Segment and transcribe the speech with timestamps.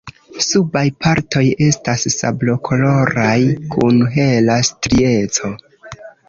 [0.43, 3.37] Subaj partoj estas sablokoloraj
[3.77, 5.53] kun hela strieco.